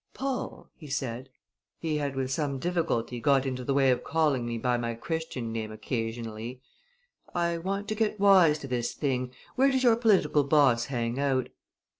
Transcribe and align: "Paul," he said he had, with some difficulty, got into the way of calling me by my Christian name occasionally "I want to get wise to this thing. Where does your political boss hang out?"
"Paul," 0.15 0.71
he 0.75 0.87
said 0.87 1.29
he 1.77 1.97
had, 1.97 2.15
with 2.15 2.31
some 2.31 2.57
difficulty, 2.57 3.19
got 3.19 3.45
into 3.45 3.63
the 3.63 3.75
way 3.75 3.91
of 3.91 4.03
calling 4.03 4.47
me 4.47 4.57
by 4.57 4.75
my 4.75 4.95
Christian 4.95 5.51
name 5.51 5.71
occasionally 5.71 6.59
"I 7.35 7.59
want 7.59 7.87
to 7.89 7.93
get 7.93 8.19
wise 8.19 8.57
to 8.61 8.67
this 8.67 8.93
thing. 8.95 9.31
Where 9.55 9.69
does 9.69 9.83
your 9.83 9.95
political 9.95 10.43
boss 10.43 10.85
hang 10.85 11.19
out?" 11.19 11.49